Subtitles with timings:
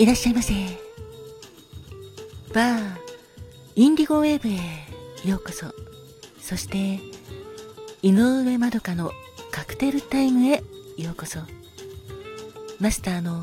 [0.00, 0.54] いらっしゃいませ。
[2.54, 2.96] バー
[3.76, 5.66] インディゴウェーブへようこそ。
[6.40, 7.00] そして
[8.00, 9.12] 井上まどかの
[9.50, 10.64] カクテルタイムへ
[10.96, 11.40] ようこそ。
[12.80, 13.42] マスターの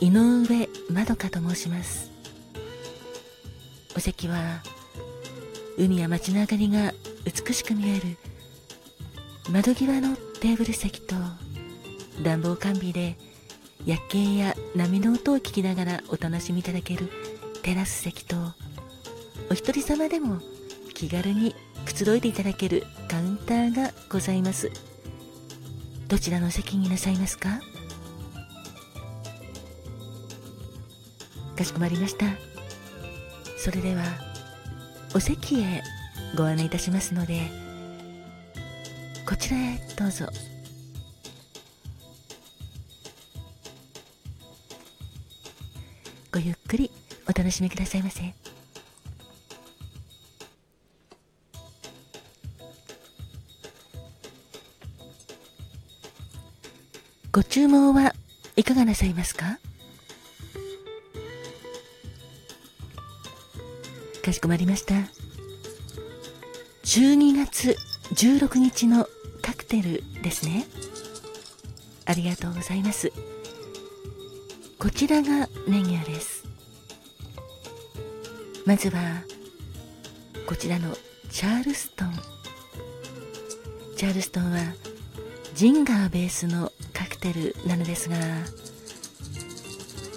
[0.00, 2.12] 井上まどかと申します。
[3.96, 4.62] お席は
[5.76, 6.92] 海や街の明かりが
[7.24, 8.16] 美しく見える
[9.50, 11.16] 窓際のテーブル席と
[12.22, 13.16] 暖房完備で
[13.86, 17.08] 夜景や波の音を聞きながらお楽しみいただける
[17.62, 18.34] テラス席と
[19.48, 20.40] お一人様でも
[20.92, 21.54] 気軽に
[21.84, 24.72] くつろいでいただけるカウンターがございます。
[26.08, 27.60] どちらの席になさいますか？
[31.56, 32.26] かしこまりました。
[33.56, 34.02] それでは
[35.14, 35.84] お席へ
[36.36, 37.40] ご案内いたしますので
[39.28, 40.26] こちらへどうぞ。
[46.36, 46.90] ごゆっくり
[47.26, 48.34] お楽しみくださいませ。
[57.32, 58.12] ご注文は
[58.54, 59.58] いかがなさいますか？
[64.22, 64.94] かしこまりました。
[66.84, 67.78] 12月
[68.12, 69.08] 16日の
[69.40, 70.66] カクテルですね。
[72.04, 73.10] ありがとうございます。
[74.86, 76.44] こちらがメニューです。
[78.64, 79.00] まずは
[80.46, 80.96] こちらの
[81.28, 82.12] チャールストン。
[83.96, 84.58] チャールストンは
[85.56, 88.16] ジンガーベースのカクテルなのですが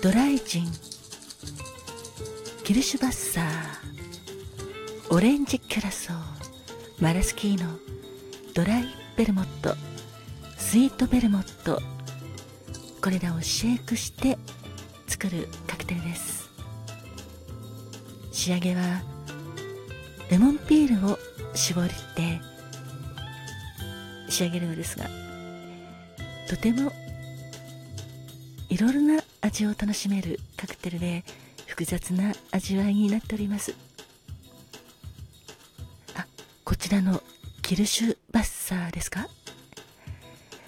[0.04, 0.68] ドライジン
[2.64, 6.16] キルシュバッサーオレンジキュラソー
[7.00, 7.72] マラスキーノ
[8.54, 8.86] ドライ
[9.18, 9.74] ベルモット
[10.60, 11.82] スイートベルモット
[13.02, 14.38] これらをシェイクして
[15.22, 16.50] 作るカクテルです。
[18.32, 19.02] 仕上げは
[20.32, 21.20] レモンピールを
[21.54, 22.40] 絞って
[24.30, 25.08] 仕上げるのですが
[26.48, 26.94] とても
[28.70, 31.26] いろいろな味を楽しめるカクテルで
[31.68, 33.76] 複雑な味わいになっております。
[36.16, 36.26] あ
[36.64, 37.22] こちらの
[37.62, 39.28] キルシュバッサーですか？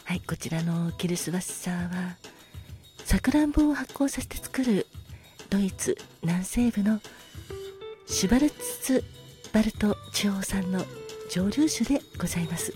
[0.04, 2.18] はいこちらのキルスバッサーは
[3.12, 4.88] さくらんぼを発酵させて作る
[5.50, 7.02] ドイツ南西部の
[8.06, 9.04] シュバルツ
[9.52, 10.82] バルト地方産の
[11.30, 12.74] 蒸留酒でございます。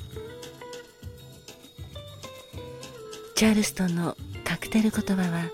[3.36, 5.46] チャールストンのカクテル言葉は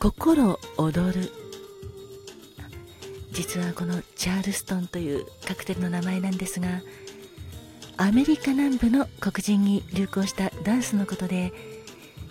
[0.00, 1.30] 心躍る。
[3.30, 6.82] 実はこのチャールストンというカクテルの名前なんですが
[7.96, 11.52] アメリカ南部の黒人に流行したダンスのことで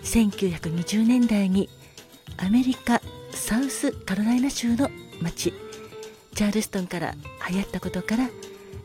[0.04, 1.68] 1920年代に
[2.36, 3.00] アメリカ
[3.32, 5.52] サウスカロライナ州の町。
[6.34, 7.14] チャールストンから
[7.50, 8.28] 流行ったことから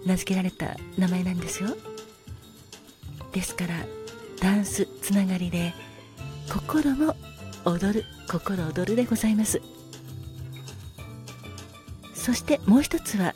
[0.06, 1.76] 名付けられた名前なんですよ。
[3.32, 3.76] ですから
[4.42, 5.74] ダンスつながりで
[6.52, 7.16] 心も
[7.66, 9.62] 踊る心躍るでございます。
[12.14, 13.36] そしてもう一つは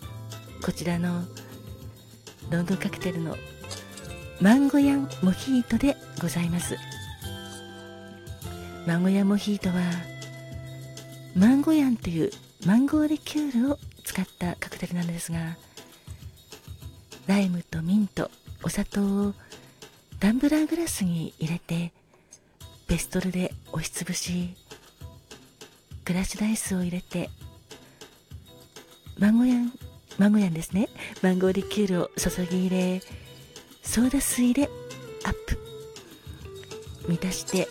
[0.63, 1.23] こちらの
[2.49, 3.35] ロンドンカクテルの
[4.39, 6.77] マンゴヤンモヒートでございます。
[8.85, 9.75] マンゴヤモヒートは
[11.35, 12.31] マンゴヤンという
[12.65, 15.57] マンゴーリキュールを使ったカクテルなんですが
[17.27, 18.29] ライムとミント
[18.63, 19.33] お砂糖を
[20.19, 21.91] ダンブラーグラスに入れて
[22.87, 24.55] ベストルで押しつぶし
[26.05, 27.29] クラッシュダイスを入れて
[29.17, 29.71] マンゴヤン
[30.17, 30.89] マンゴヤンですね。
[31.23, 33.01] マンゴーリキュールを注ぎ入れ
[33.81, 34.69] ソーダ水で
[35.23, 35.57] アップ。
[37.07, 37.67] 満たして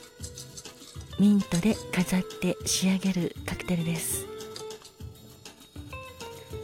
[1.22, 4.26] ミントで飾って仕上げるカクテルです。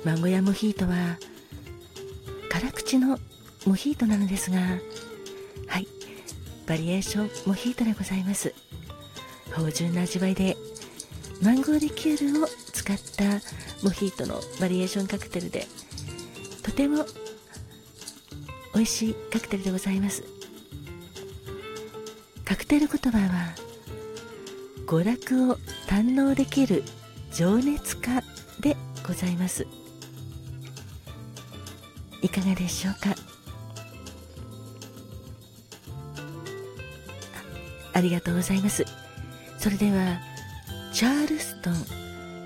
[0.04, 1.16] マンゴヤモヒートは
[2.50, 3.20] 辛口の
[3.66, 4.58] モヒートなのですが
[5.68, 5.86] はい
[6.66, 8.52] バリエーションモヒートでございます。
[9.52, 10.56] 芳醇な味わいで
[11.40, 13.40] マンゴーリキュールを使った
[13.84, 15.68] モヒートのバリエーションカクテルで
[16.64, 17.06] とても
[18.74, 20.24] 美味しいカクテルでございます。
[22.44, 23.67] カクテル言葉は
[24.88, 25.56] 娯楽を
[25.86, 26.82] 堪能できる
[27.30, 28.22] 情熱家
[28.60, 28.74] で
[29.06, 29.66] ございます。
[32.22, 33.14] いかがでしょうか？
[37.92, 38.86] ありがとうございます。
[39.58, 40.20] それでは
[40.94, 41.74] チャールストン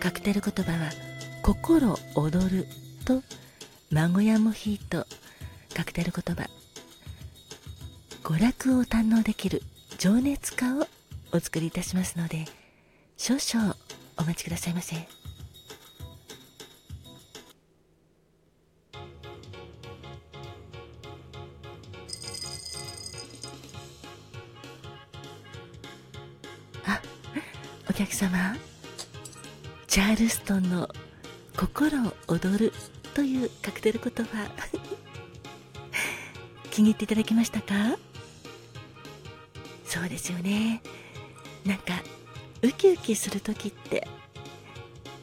[0.00, 0.90] カクテル言葉は
[1.44, 2.66] 心躍る
[3.04, 3.22] と
[3.92, 5.06] マンゴヤモヒート
[5.76, 6.50] カクテル言葉。
[8.24, 9.62] 娯楽を堪能できる
[9.96, 10.88] 情熱家を
[11.32, 12.44] お作りいたしますので
[13.16, 13.74] 少々
[14.18, 14.96] お待ちくださいませ。
[26.84, 27.00] あ
[27.88, 28.56] お客様
[29.86, 30.88] チャールストンの
[31.56, 32.72] 「心躍る」
[33.14, 34.50] というカクテル言葉
[36.70, 37.96] 気に入っていただけましたか？
[39.84, 40.82] そうですよね。
[41.64, 42.02] なんか
[42.62, 44.06] ウキウキする時って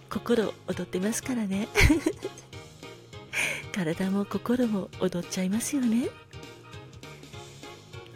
[0.09, 1.68] 心躍ってますからね。
[3.71, 6.09] 体も心も踊っちゃいますよね。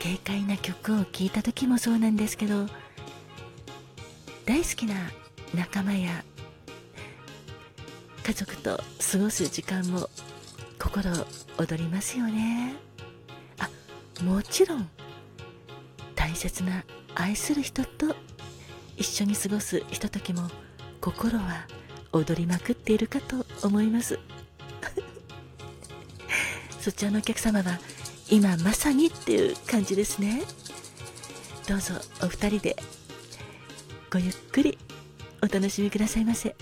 [0.01, 2.67] 軽快な曲を聴いた時もそうなんですけど
[4.45, 4.95] 大好きな
[5.55, 6.25] 仲間や
[8.25, 10.09] 家族と過ごす時間も
[10.77, 11.09] 心
[11.57, 12.75] 躍りますよね。
[13.59, 13.69] あ
[14.23, 14.89] もちろん
[16.15, 16.83] 大切な
[17.15, 18.15] 愛する人と
[18.97, 20.49] 一緒に過ごすひとときも
[21.01, 21.67] 心は
[22.11, 24.19] 踊りまくっているかと思います。
[26.79, 27.79] そちらのお客様は
[28.29, 30.43] 今まさにっていう感じですね。
[31.67, 32.75] どうぞお二人で
[34.11, 34.77] ごゆっくり
[35.41, 36.55] お楽しみくださいませ。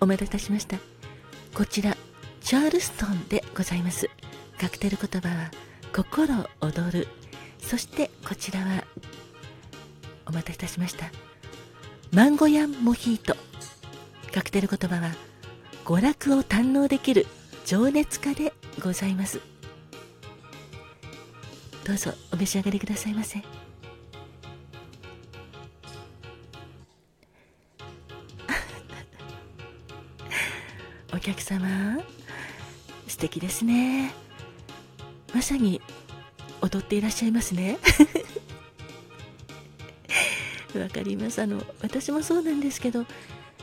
[0.00, 0.78] お待たせいたしました。
[1.54, 1.96] こちら
[2.46, 4.08] チャールストンでございます。
[4.60, 5.50] カクテル言葉は
[5.92, 7.08] 心躍る。
[7.58, 8.84] そしてこちらは
[10.26, 11.10] お待たせいたしました。
[12.12, 13.34] マンゴヤンモヒート。
[14.32, 15.10] カクテル言葉は
[15.84, 17.26] 娯楽を堪能できる。
[17.64, 19.40] 情熱家でございます。
[21.84, 23.40] どうぞお召し上がりくださいませ。
[31.12, 32.15] お客様。
[33.16, 34.12] 素敵ですね。
[35.34, 35.80] まさに
[36.60, 37.78] 踊っていらっしゃいますね。
[40.78, 41.40] わかります。
[41.40, 43.06] あの私もそうなんですけど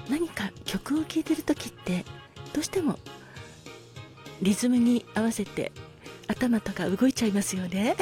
[0.10, 2.04] 何か曲を聴いてる時って
[2.52, 2.98] どうしても
[4.42, 5.72] リズムに合わせて
[6.28, 7.96] 頭とか動いちゃいますよね。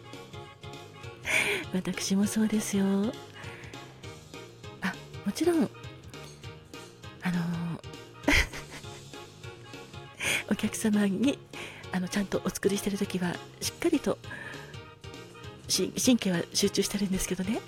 [1.72, 2.84] 私もそうですよ。
[4.82, 4.92] あ
[5.24, 5.70] もちろん
[7.22, 7.59] あの
[10.60, 11.38] 客様に
[11.90, 14.18] あのちゃんとお作りしてる時はしっかりと
[15.70, 17.60] 神経は集中してるんですけどね。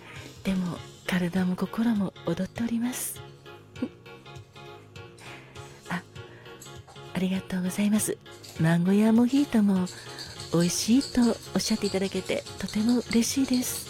[0.42, 3.20] でも体も心も踊っております。
[5.88, 6.02] あ
[7.14, 8.18] ありがとうございます。
[8.60, 9.86] マンゴーモヒートも
[10.52, 11.20] 美味しいと
[11.54, 13.86] おっしゃっていただけてとても嬉しいです。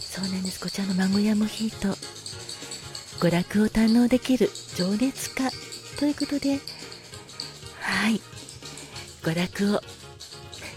[0.00, 0.60] そうなんです。
[0.60, 1.96] こちらのマンゴーモヒート。
[3.20, 5.61] 娯楽を堪能できる情熱家。
[6.02, 6.58] ということで。
[7.80, 8.20] はい。
[9.22, 9.80] 娯楽を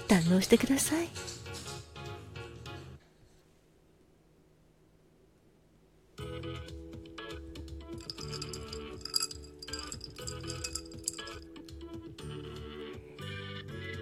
[0.08, 1.08] 堪能してください。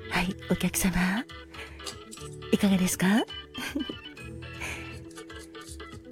[0.09, 1.23] はいお客様。
[2.51, 3.07] いかがですか？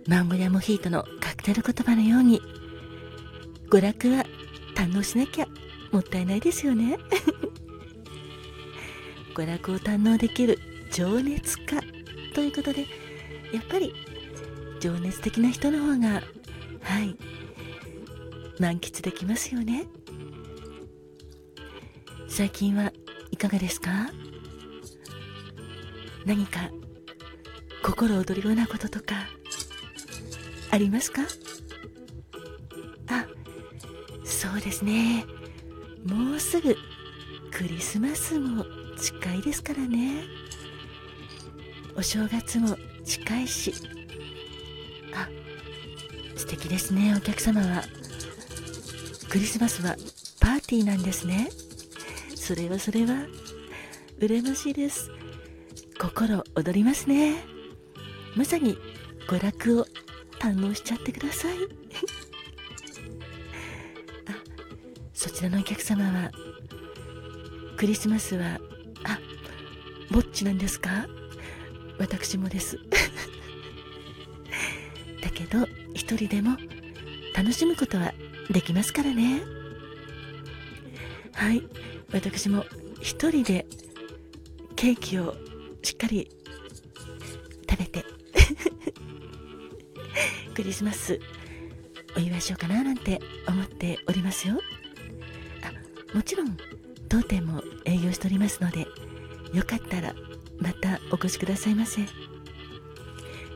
[0.08, 2.42] マンゴーやモヒートのカクテル言葉のように。
[3.70, 4.26] 娯楽は
[4.82, 5.48] 堪能しなきゃ
[5.92, 6.98] もったいないですよね。
[9.36, 10.58] 娯楽を堪能できる
[10.92, 11.80] 情熱家
[12.34, 12.88] ということで
[13.54, 13.94] やっぱり
[14.80, 16.24] 情熱的な人の方が
[16.82, 17.16] はい
[18.60, 19.86] 満喫できますよね。
[22.28, 22.92] 最近は
[23.32, 24.10] いかがですか？
[26.26, 26.70] 何か
[27.84, 29.28] 心躍るようなこととか
[30.72, 31.22] ありますか？
[34.52, 35.26] そうですね。
[36.04, 36.76] もうすぐ
[37.52, 38.66] クリスマスも
[38.98, 40.26] 近いですからね。
[41.96, 43.74] お正月も近いし。
[45.16, 45.30] あ
[46.36, 47.84] 素敵ですねお客様は。
[49.30, 49.96] クリスマスは
[50.42, 51.48] パーティーなんですね。
[52.36, 53.26] それはそれは。
[54.20, 55.10] 羨ましいです。
[55.98, 57.42] 心躍りますね。
[58.36, 58.78] まさに
[59.30, 59.86] 娯楽を
[60.42, 61.81] 堪能しちゃってください。
[65.42, 66.32] ちらのお客様は
[67.76, 68.60] クリスマスは
[69.04, 69.18] あ
[70.12, 71.08] ぼっちなんですか？
[71.98, 72.78] 私もです。
[75.20, 76.58] だけど一人でも
[77.36, 78.14] 楽しむことは
[78.52, 79.42] できますからね。
[81.34, 81.64] はい。
[82.14, 82.64] 私も
[83.02, 83.66] 一人で
[84.76, 85.36] ケーキを
[85.82, 86.30] しっかり
[87.68, 88.06] 食べて
[90.54, 91.20] クリスマス
[92.16, 94.62] お祝いしようかななんて思っておりますよ。
[96.14, 96.58] もちろん
[97.10, 98.88] 当店も営業しておりますので
[99.54, 100.14] よかったら
[100.60, 102.02] またお越しくださいませ。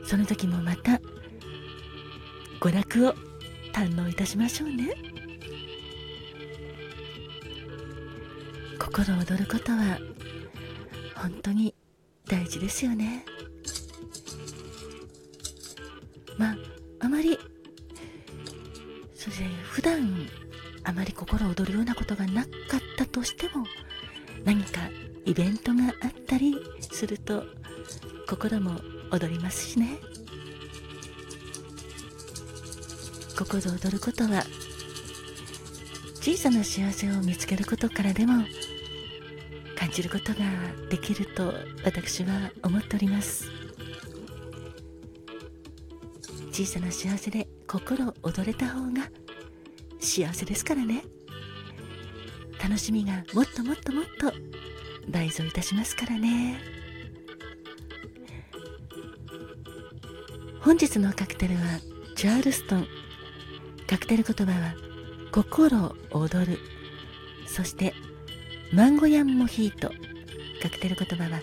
[0.04, 1.00] その時もまた
[2.60, 3.14] 娯楽を
[3.72, 4.94] 堪能いたしましょうね。
[8.78, 9.98] 心躍ることは
[11.16, 11.74] 本当に
[12.28, 13.24] 大事ですよね。
[16.38, 16.56] まあ
[17.00, 17.38] あまり
[27.26, 27.44] と
[28.28, 28.80] 心も
[29.10, 29.98] 踊りますしね。
[33.36, 34.44] 心躍ることは
[36.14, 38.44] 小さな幸せを見つけることからでも
[39.76, 40.38] 感じることが
[40.88, 41.52] できると
[41.84, 43.50] 私は思っております。
[46.50, 49.10] 小さな幸せで心躍れた方が
[50.00, 51.02] 幸せですからね。
[52.62, 54.32] 楽しみがもっともっともっと
[55.08, 56.58] 倍増いたしますからね。
[60.66, 61.60] 本日のカクテルは
[62.16, 62.88] チャールストン。
[63.86, 64.74] カクテル言葉は
[65.30, 66.58] 心躍る。
[67.46, 67.94] そして
[68.72, 69.92] マンゴヤンモヒート。
[70.60, 71.40] カクテル言葉は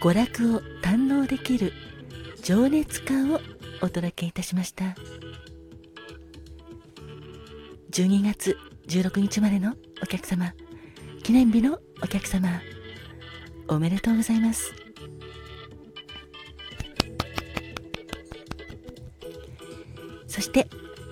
[0.00, 1.74] 娯楽を堪能できる
[2.42, 3.38] 情熱家を
[3.82, 4.96] お届けいたしました。
[7.90, 10.54] 12月16日までのお客様。
[11.22, 12.62] 記念日のお客様。
[13.68, 14.87] おめでとうございます。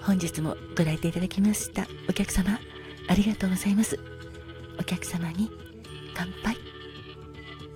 [0.06, 2.60] 本日もご来店いただきましたお客様
[3.08, 3.98] ありがとうございます。
[4.78, 5.50] お客様に
[6.14, 6.65] 乾杯。